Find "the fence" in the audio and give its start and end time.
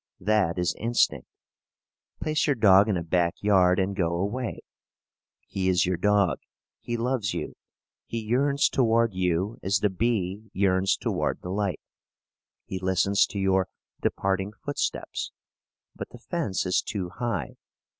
16.09-16.65